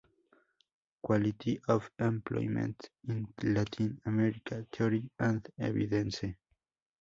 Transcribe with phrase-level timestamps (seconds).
[1.03, 6.21] Quality of employment in Latin America: Theory and evidence.